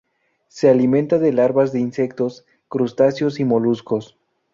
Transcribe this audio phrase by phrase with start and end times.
[0.47, 4.17] Se alimenta de larvas de insectos, crustáceos y moluscos.